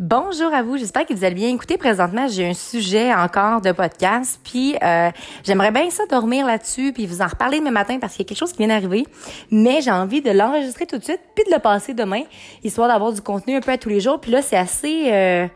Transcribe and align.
Bonjour 0.00 0.52
à 0.52 0.64
vous, 0.64 0.76
j'espère 0.76 1.06
que 1.06 1.14
vous 1.14 1.24
allez 1.24 1.36
bien. 1.36 1.50
Écoutez, 1.50 1.78
présentement, 1.78 2.26
j'ai 2.26 2.48
un 2.48 2.52
sujet 2.52 3.14
encore 3.14 3.60
de 3.60 3.70
podcast, 3.70 4.40
puis 4.42 4.74
euh, 4.82 5.12
j'aimerais 5.44 5.70
bien 5.70 5.88
ça 5.88 6.02
dormir 6.06 6.46
là-dessus, 6.46 6.92
puis 6.92 7.06
vous 7.06 7.22
en 7.22 7.28
reparler 7.28 7.60
demain 7.60 7.70
matin 7.70 7.98
parce 8.00 8.14
qu'il 8.14 8.24
y 8.24 8.26
a 8.26 8.28
quelque 8.28 8.38
chose 8.38 8.50
qui 8.50 8.58
vient 8.58 8.66
d'arriver, 8.66 9.06
mais 9.52 9.82
j'ai 9.82 9.92
envie 9.92 10.20
de 10.20 10.32
l'enregistrer 10.32 10.86
tout 10.86 10.98
de 10.98 11.04
suite, 11.04 11.20
puis 11.36 11.44
de 11.44 11.54
le 11.54 11.60
passer 11.60 11.94
demain, 11.94 12.22
histoire 12.64 12.88
d'avoir 12.88 13.12
du 13.12 13.20
contenu 13.20 13.54
un 13.54 13.60
peu 13.60 13.70
à 13.70 13.78
tous 13.78 13.88
les 13.88 14.00
jours. 14.00 14.20
Puis 14.20 14.32
là, 14.32 14.42
c'est 14.42 14.56
assez 14.56 15.12
euh, 15.12 15.46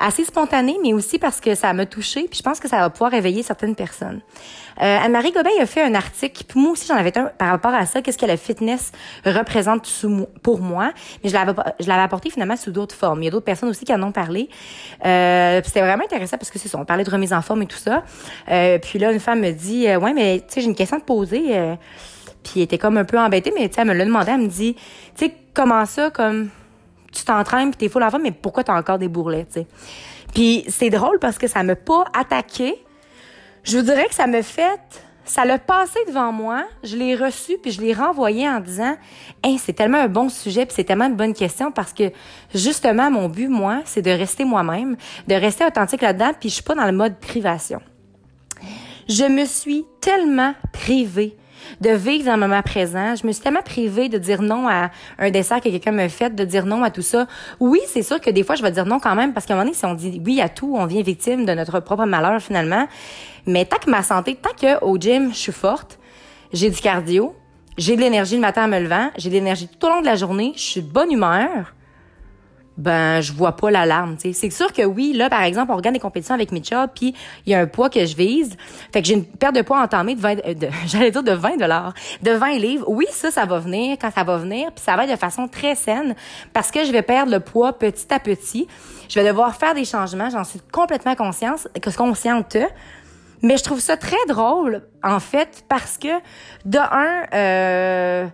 assez 0.00 0.24
spontané, 0.24 0.76
mais 0.82 0.92
aussi 0.92 1.20
parce 1.20 1.40
que 1.40 1.54
ça 1.54 1.72
m'a 1.72 1.86
touché, 1.86 2.26
puis 2.28 2.38
je 2.38 2.42
pense 2.42 2.58
que 2.58 2.68
ça 2.68 2.78
va 2.78 2.90
pouvoir 2.90 3.12
réveiller 3.12 3.44
certaines 3.44 3.76
personnes. 3.76 4.22
Euh, 4.82 4.98
Anne-Marie 5.04 5.30
Gobin 5.30 5.50
a 5.60 5.66
fait 5.66 5.82
un 5.82 5.94
article, 5.94 6.42
puis 6.48 6.58
moi 6.58 6.72
aussi 6.72 6.88
j'en 6.88 6.96
avais 6.96 7.16
un 7.16 7.26
par 7.26 7.48
rapport 7.48 7.72
à 7.72 7.86
ça, 7.86 8.02
qu'est-ce 8.02 8.18
que 8.18 8.26
la 8.26 8.36
fitness 8.36 8.90
représente 9.24 9.88
pour 10.42 10.60
moi, 10.60 10.92
mais 11.22 11.30
je 11.30 11.34
l'avais 11.34 11.52
je 11.78 11.86
l'avais 11.86 12.02
apporté 12.02 12.28
finalement 12.30 12.56
sous 12.56 12.72
d'autres 12.72 12.96
formes. 12.96 13.22
Il 13.22 13.26
y 13.26 13.28
a 13.28 13.30
d'autres 13.30 13.44
personnes 13.44 13.68
aussi 13.68 13.83
qui 13.84 13.94
en 13.94 14.02
ont 14.02 14.12
parlé. 14.12 14.48
Euh, 15.04 15.60
c'était 15.64 15.80
vraiment 15.80 16.04
intéressant 16.04 16.36
parce 16.38 16.50
que 16.50 16.58
c'est 16.58 16.68
ça, 16.68 16.78
on 16.78 16.84
parlait 16.84 17.04
de 17.04 17.10
remise 17.10 17.32
en 17.32 17.42
forme 17.42 17.62
et 17.62 17.66
tout 17.66 17.76
ça. 17.76 18.02
Euh, 18.50 18.78
puis 18.78 18.98
là, 18.98 19.12
une 19.12 19.20
femme 19.20 19.40
me 19.40 19.50
dit, 19.52 19.88
euh, 19.88 19.98
ouais, 19.98 20.12
mais 20.12 20.40
tu 20.40 20.54
sais, 20.54 20.60
j'ai 20.60 20.66
une 20.66 20.74
question 20.74 20.96
à 20.96 21.00
te 21.00 21.06
poser. 21.06 21.76
Puis 22.42 22.52
elle 22.56 22.62
était 22.62 22.78
comme 22.78 22.98
un 22.98 23.04
peu 23.04 23.18
embêtée, 23.18 23.52
mais 23.56 23.68
tu 23.68 23.74
sais, 23.74 23.82
elle 23.82 23.88
me 23.88 23.94
l'a 23.94 24.04
demandé. 24.04 24.30
Elle 24.32 24.40
me 24.40 24.48
dit, 24.48 24.74
tu 25.16 25.26
sais, 25.26 25.34
comment 25.54 25.86
ça, 25.86 26.10
comme 26.10 26.50
tu 27.12 27.24
t'entraînes 27.24 27.70
puis 27.70 27.78
t'es 27.78 27.88
full 27.88 28.02
en 28.02 28.10
forme, 28.10 28.24
mais 28.24 28.32
pourquoi 28.32 28.64
t'as 28.64 28.76
encore 28.76 28.98
des 28.98 29.08
bourrelets, 29.08 29.46
tu 29.46 29.60
sais? 29.60 29.66
Puis 30.34 30.64
c'est 30.68 30.90
drôle 30.90 31.18
parce 31.20 31.38
que 31.38 31.46
ça 31.46 31.62
m'a 31.62 31.76
pas 31.76 32.04
attaqué. 32.12 32.74
Je 33.62 33.78
vous 33.78 33.84
dirais 33.84 34.06
que 34.06 34.14
ça 34.14 34.26
me 34.26 34.42
fait 34.42 35.03
ça 35.24 35.44
l'a 35.44 35.58
passé 35.58 35.98
devant 36.06 36.32
moi, 36.32 36.64
je 36.82 36.96
l'ai 36.96 37.14
reçu 37.14 37.58
puis 37.60 37.70
je 37.70 37.80
l'ai 37.80 37.92
renvoyé 37.92 38.48
en 38.48 38.60
disant 38.60 38.96
hey, 39.42 39.58
c'est 39.58 39.72
tellement 39.72 39.98
un 39.98 40.08
bon 40.08 40.28
sujet 40.28 40.66
puis 40.66 40.74
c'est 40.76 40.84
tellement 40.84 41.06
une 41.06 41.16
bonne 41.16 41.34
question 41.34 41.72
parce 41.72 41.92
que 41.92 42.10
justement 42.54 43.10
mon 43.10 43.28
but 43.28 43.48
moi, 43.48 43.82
c'est 43.84 44.02
de 44.02 44.10
rester 44.10 44.44
moi-même, 44.44 44.96
de 45.28 45.34
rester 45.34 45.64
authentique 45.64 46.02
là-dedans 46.02 46.32
puis 46.38 46.48
je 46.48 46.54
suis 46.54 46.62
pas 46.62 46.74
dans 46.74 46.86
le 46.86 46.92
mode 46.92 47.18
privation. 47.18 47.80
Je 49.08 49.24
me 49.24 49.44
suis 49.44 49.84
tellement 50.00 50.54
privée 50.72 51.36
de 51.80 51.90
vivre 51.90 52.26
dans 52.26 52.34
le 52.34 52.40
moment 52.40 52.62
présent. 52.62 53.14
Je 53.14 53.26
me 53.26 53.32
suis 53.32 53.42
tellement 53.42 53.62
privée 53.62 54.08
de 54.08 54.18
dire 54.18 54.42
non 54.42 54.68
à 54.68 54.90
un 55.18 55.30
dessert 55.30 55.60
que 55.60 55.68
quelqu'un 55.68 55.92
me 55.92 56.08
fait, 56.08 56.34
de 56.34 56.44
dire 56.44 56.66
non 56.66 56.82
à 56.82 56.90
tout 56.90 57.02
ça. 57.02 57.26
Oui, 57.60 57.80
c'est 57.86 58.02
sûr 58.02 58.20
que 58.20 58.30
des 58.30 58.42
fois, 58.42 58.54
je 58.54 58.62
vais 58.62 58.70
dire 58.70 58.86
non 58.86 58.98
quand 58.98 59.14
même, 59.14 59.32
parce 59.32 59.46
qu'à 59.46 59.54
un 59.54 59.56
moment 59.56 59.66
donné, 59.66 59.76
si 59.76 59.84
on 59.84 59.94
dit 59.94 60.20
oui 60.24 60.40
à 60.40 60.48
tout, 60.48 60.74
on 60.76 60.86
vient 60.86 61.02
victime 61.02 61.44
de 61.44 61.52
notre 61.52 61.80
propre 61.80 62.04
malheur 62.04 62.40
finalement. 62.40 62.86
Mais 63.46 63.64
tant 63.64 63.78
que 63.78 63.90
ma 63.90 64.02
santé, 64.02 64.36
tant 64.36 64.54
que 64.58 64.82
au 64.84 64.98
gym, 64.98 65.30
je 65.32 65.38
suis 65.38 65.52
forte, 65.52 65.98
j'ai 66.52 66.70
du 66.70 66.80
cardio, 66.80 67.34
j'ai 67.76 67.96
de 67.96 68.00
l'énergie 68.00 68.36
le 68.36 68.40
matin 68.40 68.64
en 68.64 68.68
me 68.68 68.78
levant, 68.78 69.10
j'ai 69.16 69.28
de 69.28 69.34
l'énergie 69.34 69.68
tout 69.68 69.86
au 69.86 69.90
long 69.90 70.00
de 70.00 70.06
la 70.06 70.16
journée, 70.16 70.52
je 70.56 70.62
suis 70.62 70.82
de 70.82 70.90
bonne 70.90 71.10
humeur, 71.10 71.74
ben 72.76 73.20
je 73.20 73.32
vois 73.32 73.56
pas 73.56 73.70
l'alarme. 73.70 74.16
C'est 74.18 74.50
sûr 74.50 74.72
que 74.72 74.82
oui, 74.82 75.12
là, 75.12 75.30
par 75.30 75.42
exemple, 75.42 75.72
on 75.72 75.76
regarde 75.76 75.94
des 75.94 76.00
compétitions 76.00 76.34
avec 76.34 76.52
Mitchell, 76.52 76.88
puis 76.94 77.14
il 77.46 77.52
y 77.52 77.54
a 77.54 77.60
un 77.60 77.66
poids 77.66 77.90
que 77.90 78.04
je 78.04 78.16
vise. 78.16 78.56
Fait 78.92 79.00
que 79.00 79.08
j'ai 79.08 79.14
une 79.14 79.24
perte 79.24 79.54
de 79.54 79.62
poids 79.62 79.80
entamée 79.80 80.14
de 80.14 80.20
20, 80.20 80.38
euh, 80.46 80.54
de, 80.54 80.68
j'allais 80.86 81.10
dire 81.10 81.22
de 81.22 81.32
20 81.32 81.56
dollars, 81.56 81.94
de 82.22 82.30
20 82.32 82.58
livres. 82.58 82.84
Oui, 82.88 83.06
ça, 83.10 83.30
ça 83.30 83.44
va 83.44 83.58
venir 83.58 83.96
quand 84.00 84.10
ça 84.12 84.24
va 84.24 84.36
venir, 84.36 84.72
puis 84.72 84.84
ça 84.84 84.96
va 84.96 85.04
être 85.04 85.12
de 85.12 85.16
façon 85.16 85.48
très 85.48 85.74
saine 85.74 86.14
parce 86.52 86.70
que 86.70 86.84
je 86.84 86.92
vais 86.92 87.02
perdre 87.02 87.32
le 87.32 87.40
poids 87.40 87.78
petit 87.78 88.12
à 88.12 88.18
petit. 88.18 88.66
Je 89.08 89.20
vais 89.20 89.26
devoir 89.26 89.54
faire 89.54 89.74
des 89.74 89.84
changements, 89.84 90.30
j'en 90.30 90.44
suis 90.44 90.60
complètement 90.72 91.14
consciente, 91.14 91.68
consciente. 91.96 92.56
Mais 93.42 93.58
je 93.58 93.62
trouve 93.62 93.80
ça 93.80 93.98
très 93.98 94.16
drôle, 94.26 94.82
en 95.02 95.20
fait, 95.20 95.64
parce 95.68 95.98
que 95.98 96.08
de 96.64 96.78
un, 96.78 97.26
euh, 97.34 98.26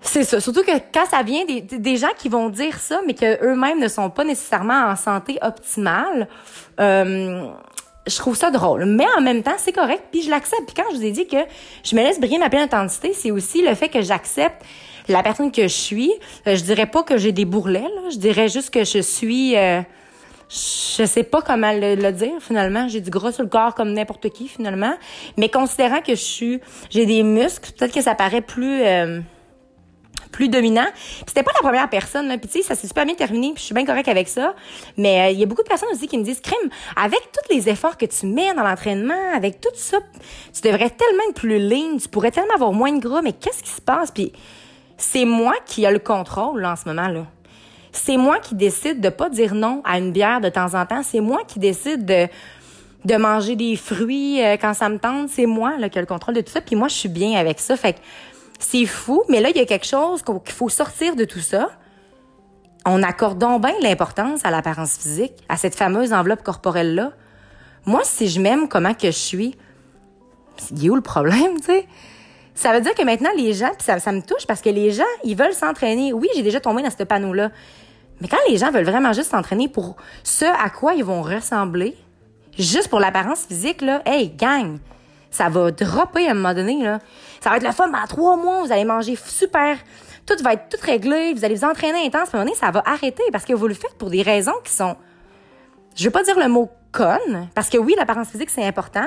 c'est 0.00 0.24
ça. 0.24 0.40
Surtout 0.40 0.62
que 0.62 0.78
quand 0.92 1.06
ça 1.10 1.22
vient 1.22 1.44
des, 1.44 1.96
gens 1.96 2.12
qui 2.16 2.28
vont 2.28 2.48
dire 2.48 2.78
ça, 2.78 3.00
mais 3.06 3.14
que 3.14 3.44
eux-mêmes 3.44 3.80
ne 3.80 3.88
sont 3.88 4.10
pas 4.10 4.24
nécessairement 4.24 4.86
en 4.86 4.96
santé 4.96 5.38
optimale, 5.42 6.28
euh, 6.80 7.48
je 8.06 8.16
trouve 8.16 8.36
ça 8.36 8.50
drôle. 8.50 8.84
Mais 8.86 9.06
en 9.16 9.20
même 9.20 9.42
temps, 9.42 9.56
c'est 9.58 9.72
correct, 9.72 10.04
puis 10.10 10.22
je 10.22 10.30
l'accepte. 10.30 10.66
Puis 10.66 10.74
quand 10.74 10.90
je 10.92 10.96
vous 10.96 11.04
ai 11.04 11.10
dit 11.10 11.26
que 11.26 11.36
je 11.82 11.96
me 11.96 12.02
laisse 12.02 12.20
briller 12.20 12.38
ma 12.38 12.48
pleine 12.48 12.62
intensité, 12.62 13.12
c'est 13.12 13.30
aussi 13.30 13.62
le 13.62 13.74
fait 13.74 13.88
que 13.88 14.00
j'accepte 14.00 14.62
la 15.08 15.22
personne 15.22 15.50
que 15.50 15.62
je 15.62 15.68
suis. 15.68 16.12
Euh, 16.46 16.54
je 16.54 16.62
dirais 16.62 16.86
pas 16.86 17.02
que 17.02 17.16
j'ai 17.16 17.32
des 17.32 17.44
bourrelets, 17.44 17.80
là. 17.80 18.10
je 18.10 18.18
dirais 18.18 18.48
juste 18.48 18.70
que 18.70 18.84
je 18.84 19.00
suis... 19.00 19.56
Euh, 19.56 19.82
je 20.50 21.04
sais 21.04 21.24
pas 21.24 21.42
comment 21.42 21.72
le, 21.74 22.10
dire 22.10 22.32
finalement. 22.40 22.88
J'ai 22.88 23.02
du 23.02 23.10
gros 23.10 23.30
sur 23.30 23.42
le 23.42 23.50
corps 23.50 23.74
comme 23.74 23.92
n'importe 23.92 24.30
qui 24.30 24.48
finalement. 24.48 24.94
Mais 25.36 25.50
considérant 25.50 26.00
que 26.00 26.14
je 26.14 26.22
suis, 26.22 26.60
j'ai 26.88 27.04
des 27.04 27.22
muscles, 27.22 27.70
peut-être 27.76 27.92
que 27.92 28.00
ça 28.00 28.14
paraît 28.14 28.40
plus 28.40 28.80
euh, 28.82 29.20
plus 30.38 30.48
dominant. 30.48 30.86
C'était 31.26 31.42
pas 31.42 31.50
la 31.56 31.68
première 31.68 31.90
personne, 31.90 32.28
là. 32.28 32.38
Puis 32.38 32.48
tu 32.48 32.58
sais, 32.58 32.62
ça 32.62 32.76
s'est 32.76 32.86
super 32.86 33.04
bien 33.04 33.16
terminé, 33.16 33.48
puis 33.48 33.58
je 33.58 33.64
suis 33.64 33.74
bien 33.74 33.84
correct 33.84 34.06
avec 34.06 34.28
ça. 34.28 34.54
Mais 34.96 35.20
euh, 35.20 35.30
il 35.32 35.40
y 35.40 35.42
a 35.42 35.46
beaucoup 35.46 35.64
de 35.64 35.68
personnes 35.68 35.88
aussi 35.92 36.06
qui 36.06 36.16
me 36.16 36.22
disent, 36.22 36.40
crème, 36.40 36.70
avec 36.94 37.18
tous 37.32 37.52
les 37.52 37.68
efforts 37.68 37.96
que 37.96 38.06
tu 38.06 38.24
mets 38.26 38.54
dans 38.54 38.62
l'entraînement, 38.62 39.32
avec 39.34 39.60
tout 39.60 39.74
ça, 39.74 39.98
tu 40.54 40.60
devrais 40.62 40.90
tellement 40.90 41.24
être 41.28 41.34
plus 41.34 41.58
lean, 41.58 41.98
tu 42.00 42.08
pourrais 42.08 42.30
tellement 42.30 42.54
avoir 42.54 42.72
moins 42.72 42.92
de 42.92 43.00
gras. 43.00 43.20
Mais 43.20 43.32
qu'est-ce 43.32 43.64
qui 43.64 43.70
se 43.70 43.80
passe? 43.80 44.12
Puis 44.12 44.32
c'est 44.96 45.24
moi 45.24 45.54
qui 45.66 45.84
a 45.84 45.90
le 45.90 45.98
contrôle 45.98 46.60
là, 46.60 46.72
en 46.74 46.76
ce 46.76 46.88
moment 46.88 47.08
là. 47.08 47.26
C'est 47.90 48.16
moi 48.16 48.38
qui 48.38 48.54
décide 48.54 49.00
de 49.00 49.08
pas 49.08 49.30
dire 49.30 49.56
non 49.56 49.82
à 49.84 49.98
une 49.98 50.12
bière 50.12 50.40
de 50.40 50.50
temps 50.50 50.74
en 50.74 50.86
temps. 50.86 51.02
C'est 51.02 51.20
moi 51.20 51.40
qui 51.48 51.58
décide 51.58 52.04
de 52.04 52.28
de 53.04 53.16
manger 53.16 53.54
des 53.54 53.76
fruits 53.76 54.42
euh, 54.42 54.56
quand 54.60 54.74
ça 54.74 54.88
me 54.88 54.98
tente. 54.98 55.30
C'est 55.30 55.46
moi 55.46 55.76
là, 55.78 55.88
qui 55.88 55.98
a 55.98 56.00
le 56.00 56.06
contrôle 56.06 56.34
de 56.34 56.40
tout 56.40 56.50
ça. 56.52 56.60
Puis 56.60 56.76
moi, 56.76 56.88
je 56.88 56.94
suis 56.94 57.08
bien 57.08 57.38
avec 57.38 57.60
ça. 57.60 57.76
Fait 57.76 57.94
que 57.94 57.98
c'est 58.58 58.86
fou, 58.86 59.22
mais 59.28 59.40
là, 59.40 59.50
il 59.50 59.56
y 59.56 59.60
a 59.60 59.66
quelque 59.66 59.86
chose 59.86 60.22
qu'il 60.22 60.54
faut 60.54 60.68
sortir 60.68 61.14
de 61.16 61.24
tout 61.24 61.40
ça. 61.40 61.70
On 62.84 63.02
accorde 63.02 63.38
donc 63.38 63.62
bien 63.62 63.74
l'importance 63.80 64.44
à 64.44 64.50
l'apparence 64.50 64.96
physique, 64.96 65.34
à 65.48 65.56
cette 65.56 65.74
fameuse 65.74 66.12
enveloppe 66.12 66.42
corporelle-là. 66.42 67.12
Moi, 67.86 68.00
si 68.04 68.28
je 68.28 68.40
m'aime 68.40 68.68
comment 68.68 68.94
que 68.94 69.08
je 69.08 69.16
suis, 69.16 69.56
il 70.72 70.86
est 70.86 70.90
où 70.90 70.96
le 70.96 71.00
problème, 71.00 71.56
tu 71.60 71.66
sais? 71.66 71.86
Ça 72.54 72.72
veut 72.72 72.80
dire 72.80 72.94
que 72.94 73.04
maintenant, 73.04 73.30
les 73.36 73.52
gens, 73.52 73.70
puis 73.70 73.84
ça, 73.84 74.00
ça 74.00 74.10
me 74.10 74.20
touche 74.20 74.44
parce 74.46 74.60
que 74.60 74.68
les 74.68 74.90
gens, 74.90 75.04
ils 75.22 75.36
veulent 75.36 75.54
s'entraîner. 75.54 76.12
Oui, 76.12 76.28
j'ai 76.34 76.42
déjà 76.42 76.58
tombé 76.58 76.82
dans 76.82 76.90
ce 76.90 77.04
panneau-là. 77.04 77.50
Mais 78.20 78.26
quand 78.26 78.38
les 78.48 78.56
gens 78.56 78.72
veulent 78.72 78.84
vraiment 78.84 79.12
juste 79.12 79.30
s'entraîner 79.30 79.68
pour 79.68 79.94
ce 80.24 80.44
à 80.44 80.68
quoi 80.68 80.94
ils 80.94 81.04
vont 81.04 81.22
ressembler, 81.22 81.96
juste 82.58 82.88
pour 82.88 82.98
l'apparence 82.98 83.44
physique, 83.46 83.80
là, 83.80 84.02
hey, 84.06 84.30
gang, 84.30 84.78
ça 85.30 85.48
va 85.48 85.70
dropper 85.70 86.26
à 86.26 86.32
un 86.32 86.34
moment 86.34 86.54
donné, 86.54 86.82
là. 86.82 86.98
Ça 87.40 87.50
va 87.50 87.56
être 87.56 87.66
le 87.66 87.72
fun 87.72 87.90
pendant 87.90 88.06
trois 88.06 88.36
mois, 88.36 88.64
vous 88.64 88.72
allez 88.72 88.84
manger 88.84 89.16
super, 89.16 89.78
tout 90.26 90.36
va 90.42 90.54
être 90.54 90.68
tout 90.68 90.84
réglé, 90.84 91.32
vous 91.34 91.44
allez 91.44 91.54
vous 91.54 91.64
entraîner 91.64 92.04
intense, 92.06 92.28
à 92.34 92.36
un 92.36 92.40
moment 92.40 92.44
donné, 92.44 92.56
ça 92.56 92.70
va 92.70 92.82
arrêter 92.84 93.22
parce 93.32 93.44
que 93.44 93.52
vous 93.52 93.68
le 93.68 93.74
faites 93.74 93.94
pour 93.98 94.10
des 94.10 94.22
raisons 94.22 94.54
qui 94.64 94.72
sont, 94.72 94.96
je 95.94 96.04
veux 96.04 96.10
pas 96.10 96.22
dire 96.22 96.38
le 96.38 96.48
mot 96.48 96.70
conne, 96.92 97.48
parce 97.54 97.68
que 97.68 97.78
oui, 97.78 97.94
l'apparence 97.96 98.28
physique, 98.28 98.50
c'est 98.50 98.64
important, 98.64 99.06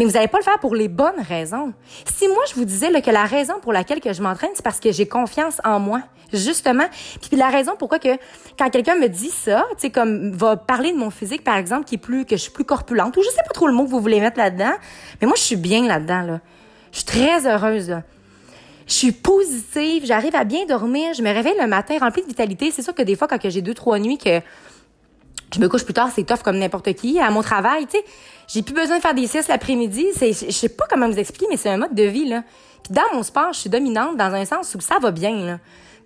mais 0.00 0.06
vous 0.06 0.12
n'allez 0.12 0.28
pas 0.28 0.38
le 0.38 0.44
faire 0.44 0.58
pour 0.60 0.74
les 0.74 0.88
bonnes 0.88 1.20
raisons. 1.28 1.74
Si 2.06 2.26
moi, 2.26 2.42
je 2.48 2.54
vous 2.54 2.64
disais 2.64 2.90
là, 2.90 3.02
que 3.02 3.10
la 3.10 3.24
raison 3.24 3.60
pour 3.60 3.74
laquelle 3.74 4.00
que 4.00 4.14
je 4.14 4.22
m'entraîne, 4.22 4.48
c'est 4.54 4.64
parce 4.64 4.80
que 4.80 4.90
j'ai 4.92 5.06
confiance 5.06 5.60
en 5.62 5.78
moi, 5.78 6.00
justement. 6.32 6.86
Puis 7.20 7.36
la 7.36 7.50
raison 7.50 7.72
pourquoi 7.78 7.98
que 7.98 8.16
quand 8.58 8.70
quelqu'un 8.70 8.94
me 8.94 9.08
dit 9.08 9.28
ça, 9.28 9.66
tu 9.72 9.80
sais, 9.80 9.90
comme 9.90 10.32
va 10.32 10.56
parler 10.56 10.92
de 10.92 10.96
mon 10.96 11.10
physique, 11.10 11.44
par 11.44 11.58
exemple, 11.58 11.84
qui 11.84 11.96
est 11.96 11.98
plus 11.98 12.24
que 12.24 12.36
je 12.36 12.40
suis 12.40 12.50
plus 12.50 12.64
corpulente, 12.64 13.14
ou 13.18 13.22
je 13.22 13.28
sais 13.28 13.42
pas 13.46 13.52
trop 13.52 13.66
le 13.66 13.74
mot 13.74 13.84
que 13.84 13.90
vous 13.90 14.00
voulez 14.00 14.20
mettre 14.20 14.38
là-dedans, 14.38 14.72
mais 15.20 15.26
moi, 15.26 15.36
je 15.36 15.42
suis 15.42 15.56
bien 15.56 15.86
là-dedans. 15.86 16.22
Là. 16.22 16.40
Je 16.92 16.96
suis 16.96 17.06
très 17.06 17.46
heureuse. 17.46 17.94
Je 18.86 18.94
suis 18.94 19.12
positive, 19.12 20.06
j'arrive 20.06 20.34
à 20.34 20.44
bien 20.44 20.64
dormir, 20.64 21.12
je 21.12 21.20
me 21.20 21.30
réveille 21.30 21.58
le 21.60 21.66
matin 21.66 21.98
remplie 22.00 22.22
de 22.22 22.26
vitalité. 22.26 22.70
C'est 22.70 22.80
sûr 22.80 22.94
que 22.94 23.02
des 23.02 23.16
fois, 23.16 23.28
quand 23.28 23.36
j'ai 23.44 23.60
deux, 23.60 23.74
trois 23.74 23.98
nuits 23.98 24.16
que 24.16 24.40
je 25.52 25.60
me 25.60 25.68
couche 25.68 25.84
plus 25.84 25.94
tard, 25.94 26.10
c'est 26.14 26.24
tough 26.24 26.42
comme 26.44 26.58
n'importe 26.58 26.92
qui. 26.94 27.18
À 27.20 27.30
mon 27.30 27.42
travail, 27.42 27.86
tu 27.86 27.98
sais, 27.98 28.04
j'ai 28.48 28.62
plus 28.62 28.74
besoin 28.74 28.96
de 28.96 29.02
faire 29.02 29.14
des 29.14 29.26
siestes 29.26 29.48
l'après-midi. 29.48 30.06
C'est, 30.14 30.32
je 30.32 30.50
sais 30.50 30.68
pas 30.68 30.84
comment 30.88 31.08
vous 31.08 31.18
expliquer, 31.18 31.46
mais 31.50 31.56
c'est 31.56 31.70
un 31.70 31.76
mode 31.76 31.94
de 31.94 32.04
vie, 32.04 32.28
là. 32.28 32.42
Puis 32.82 32.92
dans 32.92 33.16
mon 33.16 33.22
sport, 33.22 33.52
je 33.52 33.60
suis 33.60 33.70
dominante 33.70 34.16
dans 34.16 34.34
un 34.34 34.44
sens 34.44 34.74
où 34.74 34.80
ça 34.80 34.98
va 35.00 35.10
bien, 35.10 35.36
là. 35.44 35.58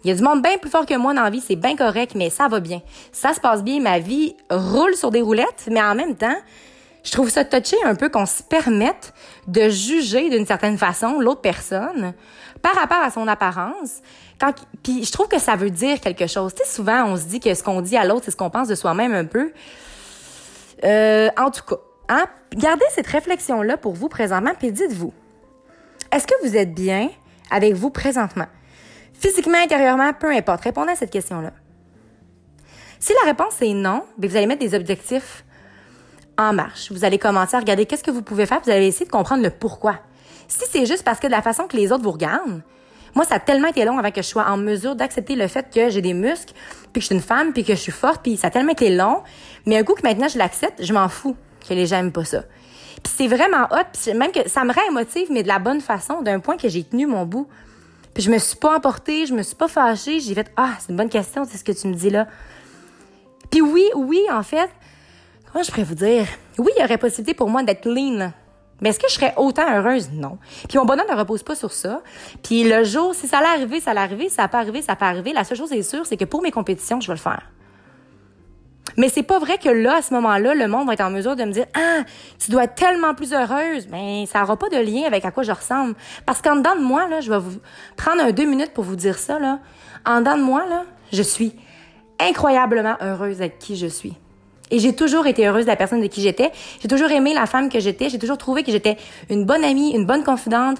Il 0.02 0.08
y 0.08 0.10
a 0.12 0.14
du 0.16 0.22
monde 0.22 0.42
bien 0.42 0.58
plus 0.58 0.70
fort 0.70 0.84
que 0.84 0.94
moi 0.94 1.14
dans 1.14 1.22
la 1.22 1.30
vie, 1.30 1.40
c'est 1.40 1.56
bien 1.56 1.76
correct, 1.76 2.12
mais 2.14 2.28
ça 2.28 2.46
va 2.46 2.60
bien. 2.60 2.82
Ça 3.10 3.32
se 3.32 3.40
passe 3.40 3.64
bien, 3.64 3.80
ma 3.80 3.98
vie 3.98 4.36
roule 4.50 4.94
sur 4.94 5.10
des 5.10 5.22
roulettes, 5.22 5.66
mais 5.70 5.82
en 5.82 5.94
même 5.94 6.14
temps, 6.14 6.36
je 7.02 7.10
trouve 7.10 7.30
ça 7.30 7.44
touché 7.44 7.76
un 7.84 7.94
peu 7.94 8.10
qu'on 8.10 8.26
se 8.26 8.42
permette 8.42 9.14
de 9.46 9.70
juger 9.70 10.28
d'une 10.28 10.44
certaine 10.44 10.76
façon 10.76 11.20
l'autre 11.20 11.40
personne 11.40 12.12
par 12.60 12.74
rapport 12.74 13.02
à 13.02 13.10
son 13.10 13.28
apparence. 13.28 14.00
Puis 14.82 15.04
je 15.04 15.12
trouve 15.12 15.28
que 15.28 15.38
ça 15.38 15.56
veut 15.56 15.70
dire 15.70 16.00
quelque 16.00 16.26
chose. 16.26 16.54
Tu 16.54 16.64
sais, 16.64 16.70
souvent, 16.70 17.04
on 17.06 17.16
se 17.16 17.24
dit 17.24 17.40
que 17.40 17.54
ce 17.54 17.62
qu'on 17.62 17.80
dit 17.80 17.96
à 17.96 18.04
l'autre, 18.04 18.22
c'est 18.24 18.30
ce 18.30 18.36
qu'on 18.36 18.50
pense 18.50 18.68
de 18.68 18.74
soi-même 18.74 19.14
un 19.14 19.24
peu. 19.24 19.52
Euh, 20.84 21.28
en 21.36 21.50
tout 21.50 21.62
cas, 21.62 21.76
Hein? 22.08 22.26
Gardez 22.54 22.84
cette 22.90 23.06
réflexion-là 23.06 23.76
pour 23.76 23.94
vous 23.94 24.08
présentement, 24.08 24.52
puis 24.58 24.70
dites-vous, 24.70 25.12
est-ce 26.12 26.26
que 26.26 26.34
vous 26.46 26.56
êtes 26.56 26.74
bien 26.74 27.10
avec 27.50 27.74
vous 27.74 27.90
présentement? 27.90 28.46
Physiquement, 29.14 29.58
intérieurement, 29.58 30.12
peu 30.12 30.30
importe. 30.30 30.62
Répondez 30.62 30.92
à 30.92 30.96
cette 30.96 31.10
question-là. 31.10 31.52
Si 33.00 33.12
la 33.22 33.30
réponse 33.30 33.60
est 33.62 33.74
non, 33.74 34.04
bien, 34.18 34.28
vous 34.28 34.36
allez 34.36 34.46
mettre 34.46 34.60
des 34.60 34.74
objectifs 34.74 35.44
en 36.36 36.52
marche. 36.52 36.90
Vous 36.92 37.04
allez 37.04 37.18
commencer 37.18 37.56
à 37.56 37.60
regarder 37.60 37.86
qu'est-ce 37.86 38.04
que 38.04 38.10
vous 38.10 38.22
pouvez 38.22 38.46
faire. 38.46 38.60
Vous 38.64 38.70
allez 38.70 38.86
essayer 38.86 39.06
de 39.06 39.10
comprendre 39.10 39.42
le 39.42 39.50
pourquoi. 39.50 39.98
Si 40.48 40.64
c'est 40.70 40.86
juste 40.86 41.04
parce 41.04 41.20
que 41.20 41.26
de 41.26 41.32
la 41.32 41.42
façon 41.42 41.66
que 41.66 41.76
les 41.76 41.90
autres 41.92 42.02
vous 42.02 42.10
regardent, 42.10 42.62
Moi, 43.14 43.24
ça 43.24 43.36
a 43.36 43.40
tellement 43.40 43.68
été 43.68 43.84
long 43.84 43.98
avant 43.98 44.10
que 44.10 44.22
je 44.22 44.26
sois 44.26 44.46
en 44.48 44.56
mesure 44.56 44.96
d'accepter 44.96 45.36
le 45.36 45.46
fait 45.46 45.66
que 45.72 45.88
j'ai 45.88 46.02
des 46.02 46.14
muscles, 46.14 46.52
puis 46.92 46.94
que 46.94 47.00
je 47.00 47.06
suis 47.06 47.14
une 47.14 47.20
femme, 47.20 47.52
puis 47.52 47.64
que 47.64 47.74
je 47.74 47.80
suis 47.80 47.92
forte, 47.92 48.22
puis 48.22 48.36
ça 48.36 48.48
a 48.48 48.50
tellement 48.50 48.72
été 48.72 48.90
long. 48.90 49.22
Mais 49.66 49.78
un 49.78 49.84
coup 49.84 49.94
que 49.94 50.02
maintenant 50.02 50.28
je 50.28 50.38
l'accepte, 50.38 50.84
je 50.84 50.92
m'en 50.92 51.08
fous 51.08 51.36
que 51.66 51.74
les 51.74 51.86
gens 51.86 51.98
aiment 51.98 52.12
pas 52.12 52.24
ça. 52.24 52.42
Puis 53.02 53.12
c'est 53.16 53.26
vraiment 53.28 53.64
hot, 53.70 53.84
puis 53.92 54.14
même 54.14 54.32
que 54.32 54.48
ça 54.48 54.64
me 54.64 54.72
rend 54.72 54.80
mais 55.30 55.42
de 55.42 55.48
la 55.48 55.58
bonne 55.58 55.80
façon, 55.80 56.22
d'un 56.22 56.40
point 56.40 56.56
que 56.56 56.68
j'ai 56.68 56.82
tenu 56.82 57.06
mon 57.06 57.24
bout. 57.24 57.48
Puis 58.14 58.22
je 58.22 58.30
me 58.30 58.38
suis 58.38 58.56
pas 58.56 58.76
emportée, 58.76 59.26
je 59.26 59.34
me 59.34 59.42
suis 59.42 59.56
pas 59.56 59.68
fâchée, 59.68 60.20
j'ai 60.20 60.34
fait 60.34 60.50
ah, 60.56 60.70
c'est 60.78 60.90
une 60.90 60.96
bonne 60.96 61.08
question, 61.08 61.44
c'est 61.44 61.58
ce 61.58 61.64
que 61.64 61.72
tu 61.72 61.88
me 61.88 61.94
dis 61.94 62.10
là. 62.10 62.26
Puis 63.50 63.60
oui, 63.60 63.84
oui, 63.94 64.20
en 64.32 64.42
fait, 64.42 64.70
comment 65.50 65.62
je 65.62 65.70
pourrais 65.70 65.84
vous 65.84 65.94
dire? 65.94 66.26
Oui, 66.58 66.70
il 66.76 66.80
y 66.80 66.84
aurait 66.84 66.98
possibilité 66.98 67.34
pour 67.34 67.48
moi 67.48 67.62
d'être 67.62 67.86
lean. 67.86 68.32
Mais 68.80 68.90
est-ce 68.90 68.98
que 68.98 69.08
je 69.08 69.14
serais 69.14 69.34
autant 69.36 69.70
heureuse? 69.70 70.10
Non. 70.12 70.38
Puis 70.68 70.78
mon 70.78 70.84
bonheur 70.84 71.06
ne 71.10 71.16
repose 71.16 71.42
pas 71.42 71.54
sur 71.54 71.72
ça. 71.72 72.02
Puis 72.42 72.64
le 72.64 72.84
jour, 72.84 73.14
si 73.14 73.28
ça 73.28 73.38
allait 73.38 73.48
arriver, 73.48 73.80
ça 73.80 73.92
allait 73.92 74.00
arriver. 74.00 74.28
Ça 74.28 74.42
n'a 74.42 74.48
pas 74.48 74.58
arrivé, 74.58 74.82
ça 74.82 74.96
peut 74.96 75.06
arriver. 75.06 75.32
La 75.32 75.44
seule 75.44 75.58
chose 75.58 75.72
est 75.72 75.82
sûre, 75.82 76.06
c'est 76.06 76.16
que 76.16 76.24
pour 76.24 76.42
mes 76.42 76.50
compétitions, 76.50 77.00
je 77.00 77.06
vais 77.06 77.14
le 77.14 77.18
faire. 77.18 77.50
Mais 78.96 79.08
c'est 79.08 79.22
pas 79.22 79.38
vrai 79.38 79.58
que 79.58 79.68
là, 79.68 79.96
à 79.96 80.02
ce 80.02 80.14
moment-là, 80.14 80.54
le 80.54 80.68
monde 80.68 80.86
va 80.86 80.92
être 80.92 81.00
en 81.00 81.10
mesure 81.10 81.36
de 81.36 81.44
me 81.44 81.52
dire 81.52 81.66
Ah, 81.74 82.02
tu 82.38 82.50
dois 82.50 82.64
être 82.64 82.74
tellement 82.74 83.14
plus 83.14 83.32
heureuse. 83.32 83.88
Mais 83.90 84.26
ça 84.26 84.40
n'aura 84.40 84.56
pas 84.56 84.68
de 84.68 84.76
lien 84.76 85.04
avec 85.06 85.24
à 85.24 85.30
quoi 85.30 85.42
je 85.42 85.52
ressemble. 85.52 85.94
Parce 86.26 86.42
qu'en 86.42 86.56
dedans 86.56 86.76
de 86.76 86.82
moi, 86.82 87.08
là, 87.08 87.20
je 87.20 87.30
vais 87.30 87.38
vous 87.38 87.58
prendre 87.96 88.30
deux 88.32 88.46
minutes 88.46 88.72
pour 88.72 88.84
vous 88.84 88.96
dire 88.96 89.18
ça. 89.18 89.38
En 90.06 90.20
dedans 90.20 90.36
de 90.36 90.42
moi, 90.42 90.66
là, 90.66 90.84
je 91.12 91.22
suis 91.22 91.56
incroyablement 92.20 92.96
heureuse 93.00 93.40
avec 93.40 93.58
qui 93.58 93.76
je 93.76 93.86
suis. 93.86 94.14
Et 94.70 94.78
j'ai 94.78 94.94
toujours 94.94 95.26
été 95.26 95.46
heureuse 95.46 95.64
de 95.64 95.70
la 95.70 95.76
personne 95.76 96.00
de 96.00 96.06
qui 96.06 96.22
j'étais. 96.22 96.50
J'ai 96.80 96.88
toujours 96.88 97.10
aimé 97.10 97.34
la 97.34 97.46
femme 97.46 97.68
que 97.68 97.80
j'étais. 97.80 98.08
J'ai 98.08 98.18
toujours 98.18 98.38
trouvé 98.38 98.62
que 98.62 98.72
j'étais 98.72 98.96
une 99.30 99.44
bonne 99.44 99.62
amie, 99.62 99.92
une 99.92 100.06
bonne 100.06 100.24
confidente. 100.24 100.78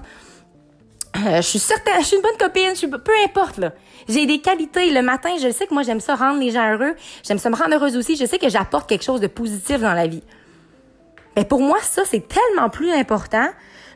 Euh, 1.17 1.37
je 1.37 1.43
suis 1.43 1.59
certaine, 1.59 2.01
je 2.01 2.07
suis 2.07 2.17
une 2.17 2.23
bonne 2.23 2.37
copine, 2.39 2.71
je 2.71 2.79
suis, 2.79 2.89
peu 2.89 3.13
importe, 3.25 3.59
là. 3.59 3.73
J'ai 4.09 4.27
des 4.27 4.41
qualités. 4.41 4.91
Le 4.91 5.03
matin, 5.03 5.31
je 5.41 5.51
sais 5.51 5.67
que 5.67 5.75
moi, 5.75 5.83
j'aime 5.83 6.01
ça 6.01 6.15
rendre 6.17 6.41
les 6.41 6.51
gens 6.51 6.73
heureux. 6.73 6.95
J'aime 7.23 7.39
ça 7.39 7.51
me 7.51 7.57
rendre 7.57 7.75
heureuse 7.75 7.97
aussi. 7.97 8.17
Je 8.17 8.25
sais 8.25 8.39
que 8.39 8.49
j'apporte 8.49 8.89
quelque 8.89 9.05
chose 9.05 9.21
de 9.21 9.27
positif 9.29 9.81
dans 9.81 9.95
la 9.95 10.07
vie. 10.07 10.23
Mais 11.37 11.45
pour 11.45 11.61
moi, 11.61 11.79
ça, 11.83 12.03
c'est 12.05 12.27
tellement 12.27 12.71
plus 12.71 12.91
important 12.93 13.49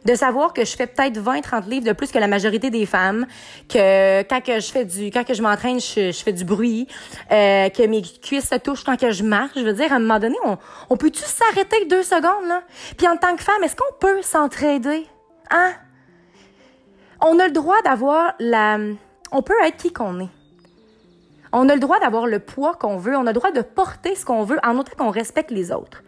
de 0.05 0.15
savoir 0.15 0.53
que 0.53 0.65
je 0.65 0.77
fais 0.77 0.87
peut-être 0.87 1.19
20, 1.19 1.41
30 1.41 1.67
livres 1.67 1.87
de 1.87 1.93
plus 1.93 2.11
que 2.11 2.19
la 2.19 2.27
majorité 2.27 2.71
des 2.71 2.87
femmes, 2.87 3.27
que 3.69 4.23
quand 4.23 4.41
que 4.41 4.61
je 4.61 4.71
fais 4.71 4.85
du, 4.85 5.11
quand 5.11 5.25
que 5.25 5.35
je 5.35 5.43
m'entraîne, 5.43 5.81
je, 5.81 6.13
fais 6.13 6.33
du 6.33 6.45
bruit, 6.45 6.87
euh, 7.31 7.69
que 7.69 7.87
mes 7.87 8.03
cuisses 8.03 8.49
se 8.49 8.57
touchent 8.57 8.85
quand 8.85 8.99
que 8.99 9.11
je 9.11 9.25
marche. 9.25 9.53
Je 9.57 9.63
veux 9.63 9.73
dire, 9.73 9.93
à 9.93 9.97
un 9.97 10.01
moment 10.01 10.19
donné, 10.19 10.37
on, 10.45 10.59
on 10.91 10.97
peut-tu 10.97 11.23
s'arrêter 11.23 11.85
deux 11.87 12.03
secondes, 12.03 12.49
là? 12.49 12.63
Puis 12.97 13.09
en 13.09 13.17
tant 13.17 13.37
que 13.37 13.43
femme, 13.43 13.63
est-ce 13.63 13.77
qu'on 13.77 13.95
peut 14.01 14.23
s'entraider? 14.23 15.07
Hein? 15.51 15.73
On 17.21 17.39
a 17.39 17.47
le 17.47 17.53
droit 17.53 17.81
d'avoir 17.83 18.35
la, 18.39 18.79
on 19.33 19.43
peut 19.43 19.55
être 19.65 19.77
qui 19.77 19.93
qu'on 19.93 20.21
est. 20.21 20.29
On 21.53 21.69
a 21.69 21.75
le 21.75 21.81
droit 21.81 21.99
d'avoir 21.99 22.27
le 22.27 22.39
poids 22.39 22.75
qu'on 22.75 22.99
veut, 22.99 23.17
on 23.17 23.27
a 23.27 23.33
le 23.33 23.39
droit 23.39 23.51
de 23.51 23.63
porter 23.63 24.15
ce 24.15 24.25
qu'on 24.25 24.45
veut 24.45 24.59
en 24.63 24.77
autant 24.79 24.93
qu'on 24.97 25.11
respecte 25.11 25.51
les 25.51 25.73
autres. 25.73 26.03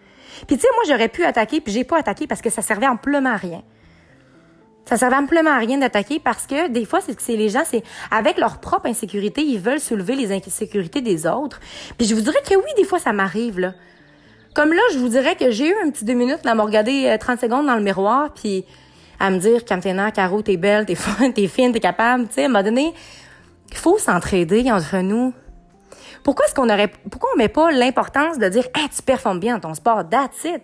Puis 0.46 0.56
tu 0.56 0.62
sais, 0.62 0.68
moi 0.74 0.84
j'aurais 0.86 1.08
pu 1.08 1.24
attaquer, 1.24 1.60
puis 1.60 1.72
j'ai 1.72 1.84
pas 1.84 1.98
attaqué 1.98 2.26
parce 2.26 2.40
que 2.42 2.50
ça 2.50 2.62
servait 2.62 2.86
amplement 2.86 3.30
à 3.30 3.36
rien. 3.36 3.62
Ça 4.84 4.96
servait 4.96 5.16
amplement 5.16 5.50
à 5.50 5.58
rien 5.58 5.78
d'attaquer 5.78 6.18
parce 6.18 6.46
que 6.46 6.68
des 6.68 6.84
fois, 6.84 7.00
c'est 7.00 7.14
que 7.14 7.22
c'est 7.22 7.36
les 7.36 7.48
gens, 7.48 7.62
c'est 7.64 7.82
avec 8.10 8.38
leur 8.38 8.58
propre 8.58 8.86
insécurité, 8.86 9.42
ils 9.42 9.60
veulent 9.60 9.80
soulever 9.80 10.16
les 10.16 10.32
insécurités 10.32 11.00
des 11.00 11.26
autres. 11.26 11.60
Puis 11.96 12.06
je 12.06 12.14
vous 12.14 12.22
dirais 12.22 12.40
que 12.44 12.54
oui, 12.54 12.70
des 12.76 12.84
fois, 12.84 12.98
ça 12.98 13.12
m'arrive, 13.12 13.60
là. 13.60 13.74
Comme 14.54 14.72
là, 14.72 14.82
je 14.92 14.98
vous 14.98 15.08
dirais 15.08 15.36
que 15.36 15.50
j'ai 15.52 15.68
eu 15.68 15.74
un 15.84 15.90
petit 15.90 16.04
deux 16.04 16.14
minutes 16.14 16.44
là, 16.44 16.52
à 16.52 16.54
me 16.56 16.62
regarder 16.62 17.16
30 17.20 17.38
euh, 17.38 17.40
secondes 17.40 17.66
dans 17.66 17.76
le 17.76 17.82
miroir, 17.82 18.32
puis 18.34 18.64
à 19.20 19.30
me 19.30 19.38
dire, 19.38 19.64
Camténa, 19.64 20.10
Caro, 20.10 20.42
t'es 20.42 20.56
belle, 20.56 20.86
t'es 20.86 20.94
fine, 20.96 21.32
t'es 21.32 21.46
fine, 21.46 21.72
t'es 21.72 21.80
capable. 21.80 22.26
Tu 22.26 22.34
sais, 22.34 22.42
à 22.42 22.44
un 22.46 22.48
moment 22.48 22.64
donné, 22.64 22.92
il 23.70 23.76
faut 23.76 23.98
s'entraider 23.98 24.70
entre 24.72 24.96
nous. 24.98 25.32
Pourquoi 26.24 26.46
est-ce 26.46 26.54
qu'on 26.54 26.68
aurait, 26.68 26.90
pourquoi 27.10 27.30
on 27.34 27.38
met 27.38 27.48
pas 27.48 27.70
l'importance 27.70 28.38
de 28.38 28.48
dire, 28.48 28.66
hey, 28.74 28.88
tu 28.88 29.02
performes 29.02 29.38
bien 29.38 29.54
dans 29.54 29.68
ton 29.68 29.74
sport, 29.74 30.08
that's 30.08 30.44
it? 30.44 30.62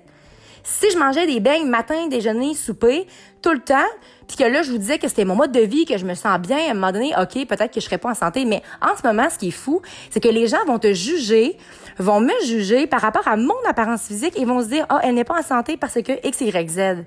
Si 0.69 0.91
je 0.91 0.99
mangeais 0.99 1.29
des 1.29 1.39
beignes 1.39 1.69
matin, 1.69 2.09
déjeuner, 2.09 2.53
souper, 2.53 3.07
tout 3.41 3.53
le 3.53 3.61
temps, 3.61 3.87
puis 4.27 4.37
que 4.37 4.43
là, 4.43 4.63
je 4.63 4.73
vous 4.73 4.79
disais 4.79 4.99
que 4.99 5.07
c'était 5.07 5.25
mon 5.25 5.37
mode 5.37 5.53
de 5.53 5.61
vie, 5.61 5.85
que 5.85 5.97
je 5.97 6.05
me 6.05 6.15
sens 6.15 6.41
bien, 6.41 6.59
à 6.59 6.73
un 6.73 6.75
moment 6.75 6.91
donné, 6.91 7.15
OK, 7.17 7.47
peut-être 7.47 7.73
que 7.73 7.79
je 7.79 7.85
serais 7.85 7.99
pas 7.99 8.11
en 8.11 8.15
santé, 8.15 8.45
mais 8.45 8.65
en 8.83 8.97
ce 9.01 9.07
moment, 9.07 9.31
ce 9.31 9.39
qui 9.39 9.49
est 9.49 9.53
fou, 9.53 9.81
c'est 10.11 10.19
que 10.19 10.29
les 10.29 10.49
gens 10.49 10.65
vont 10.67 10.81
te 10.81 10.93
juger, 10.93 11.57
vont 11.99 12.19
me 12.19 12.33
juger 12.45 12.89
par 12.89 13.01
rapport 13.01 13.29
à 13.29 13.37
mon 13.37 13.55
apparence 13.69 14.09
physique 14.09 14.37
et 14.37 14.45
vont 14.45 14.61
se 14.61 14.67
dire, 14.67 14.87
ah, 14.89 14.97
oh, 14.97 15.01
elle 15.05 15.15
n'est 15.15 15.23
pas 15.23 15.39
en 15.39 15.43
santé 15.45 15.77
parce 15.77 16.03
que 16.03 16.27
X, 16.27 16.41
Y, 16.41 16.69
Z. 16.69 17.05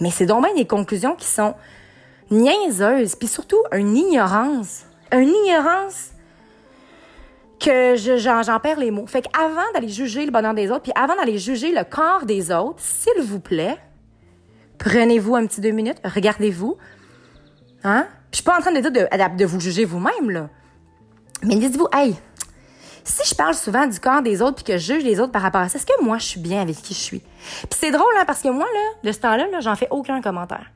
Mais 0.00 0.10
c'est 0.10 0.26
donc 0.26 0.44
des 0.54 0.66
conclusions 0.66 1.14
qui 1.14 1.26
sont 1.26 1.54
niaiseuses, 2.30 3.16
puis 3.16 3.28
surtout 3.28 3.62
une 3.72 3.96
ignorance. 3.96 4.84
Une 5.10 5.30
ignorance 5.30 6.09
que 7.60 7.94
j'en 7.96 8.60
perds 8.60 8.80
les 8.80 8.90
mots. 8.90 9.06
Fait 9.06 9.22
qu'avant 9.22 9.70
d'aller 9.74 9.88
juger 9.88 10.24
le 10.24 10.32
bonheur 10.32 10.54
des 10.54 10.70
autres, 10.70 10.82
puis 10.82 10.92
avant 10.94 11.14
d'aller 11.16 11.38
juger 11.38 11.72
le 11.72 11.84
corps 11.84 12.24
des 12.24 12.50
autres, 12.50 12.80
s'il 12.80 13.22
vous 13.22 13.40
plaît, 13.40 13.78
Prenez-vous 14.80 15.36
un 15.36 15.46
petit 15.46 15.60
deux 15.60 15.72
minutes, 15.72 15.98
regardez-vous. 16.02 16.76
Hein? 17.84 18.06
je 18.32 18.36
suis 18.36 18.44
pas 18.44 18.56
en 18.56 18.60
train 18.60 18.72
de 18.72 18.80
de, 18.80 19.36
de 19.36 19.44
vous 19.44 19.60
juger 19.60 19.84
vous-même, 19.84 20.30
là. 20.30 20.48
Mais 21.42 21.56
dites-vous, 21.56 21.86
hey, 21.92 22.16
si 23.04 23.28
je 23.28 23.34
parle 23.34 23.54
souvent 23.54 23.86
du 23.86 24.00
corps 24.00 24.22
des 24.22 24.40
autres 24.40 24.56
puis 24.56 24.64
que 24.64 24.78
je 24.78 24.94
juge 24.94 25.04
les 25.04 25.20
autres 25.20 25.32
par 25.32 25.42
rapport 25.42 25.60
à 25.60 25.68
ça, 25.68 25.76
est-ce 25.76 25.86
que 25.86 26.02
moi, 26.02 26.16
je 26.16 26.26
suis 26.26 26.40
bien 26.40 26.62
avec 26.62 26.76
qui 26.76 26.94
je 26.94 26.98
suis? 26.98 27.18
Puis 27.20 27.78
c'est 27.78 27.90
drôle, 27.90 28.12
hein, 28.18 28.24
parce 28.26 28.40
que 28.40 28.48
moi, 28.48 28.64
là, 28.64 29.08
de 29.08 29.12
ce 29.12 29.18
temps-là, 29.20 29.48
-là, 29.48 29.60
j'en 29.60 29.76
fais 29.76 29.88
aucun 29.90 30.22
commentaire. 30.22 30.70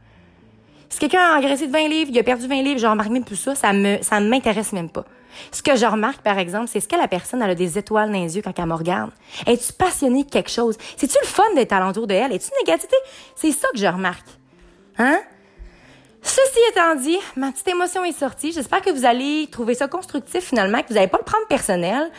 Si 0.89 0.99
quelqu'un 0.99 1.21
a 1.21 1.39
engraissé 1.39 1.67
de 1.67 1.73
20 1.73 1.89
livres, 1.89 2.11
il 2.13 2.19
a 2.19 2.23
perdu 2.23 2.47
20 2.47 2.63
livres, 2.63 2.79
je 2.79 2.87
remarque 2.87 3.11
même 3.11 3.25
plus 3.25 3.37
ça, 3.37 3.55
ça 3.55 3.73
ne 3.73 4.29
m'intéresse 4.29 4.73
même 4.73 4.91
pas. 4.91 5.05
Ce 5.51 5.63
que 5.63 5.75
je 5.75 5.85
remarque, 5.85 6.23
par 6.23 6.39
exemple, 6.39 6.69
c'est 6.69 6.81
ce 6.81 6.87
que 6.87 6.97
la 6.97 7.09
personne 7.09 7.43
a 7.43 7.55
des 7.55 7.79
étoiles 7.79 8.13
dans 8.13 8.19
les 8.19 8.37
yeux 8.37 8.43
quand 8.43 8.57
elle 8.57 8.67
me 8.67 8.75
regarde. 8.75 9.11
Es-tu 9.47 9.73
passionnée 9.73 10.23
de 10.23 10.31
quelque 10.31 10.51
chose? 10.51 10.77
C'est-tu 10.97 11.17
le 11.21 11.27
fun 11.27 11.43
d'être 11.57 11.73
alentour 11.73 12.07
de 12.07 12.15
elle? 12.15 12.33
Es-tu 12.33 12.51
négativité? 12.61 12.97
C'est 13.35 13.51
ça 13.51 13.67
que 13.73 13.79
je 13.79 13.87
remarque. 13.87 14.27
Hein? 14.99 15.21
Ceci 16.23 16.59
étant 16.71 16.95
dit, 16.95 17.19
ma 17.37 17.51
petite 17.51 17.69
émotion 17.69 18.05
est 18.05 18.17
sortie. 18.17 18.53
J'espère 18.53 18.81
que 18.81 18.91
vous 18.91 19.05
allez 19.05 19.49
trouver 19.51 19.75
ça 19.75 19.89
constructif 19.89 20.45
finalement, 20.45 20.81
que 20.83 20.89
vous 20.89 20.95
n'allez 20.95 21.09
pas 21.09 21.19
le 21.19 21.25
prendre 21.25 21.47
personnel. 21.49 22.11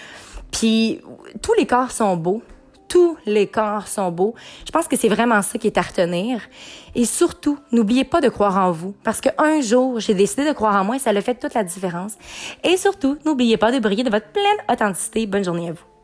Puis 0.51 1.01
tous 1.41 1.53
les 1.53 1.65
corps 1.65 1.91
sont 1.91 2.17
beaux 2.17 2.43
tous 2.87 3.17
les 3.25 3.47
corps 3.47 3.87
sont 3.87 4.11
beaux. 4.11 4.35
Je 4.65 4.71
pense 4.71 4.87
que 4.87 4.95
c'est 4.95 5.09
vraiment 5.09 5.41
ça 5.41 5.57
qui 5.57 5.67
est 5.67 5.77
à 5.77 5.81
retenir. 5.81 6.41
Et 6.93 7.05
surtout, 7.05 7.57
n'oubliez 7.71 8.03
pas 8.03 8.21
de 8.21 8.29
croire 8.29 8.57
en 8.57 8.71
vous, 8.71 8.93
parce 9.03 9.21
qu'un 9.21 9.61
jour, 9.61 9.99
j'ai 9.99 10.13
décidé 10.13 10.47
de 10.47 10.53
croire 10.53 10.81
en 10.81 10.85
moi 10.85 10.95
et 10.95 10.99
ça 10.99 11.11
a 11.11 11.21
fait 11.21 11.35
toute 11.35 11.53
la 11.53 11.63
différence. 11.63 12.13
Et 12.63 12.77
surtout, 12.77 13.17
n'oubliez 13.25 13.57
pas 13.57 13.71
de 13.71 13.79
briller 13.79 14.03
de 14.03 14.09
votre 14.09 14.27
pleine 14.31 14.57
authenticité. 14.71 15.25
Bonne 15.27 15.43
journée 15.43 15.69
à 15.69 15.73
vous. 15.73 15.94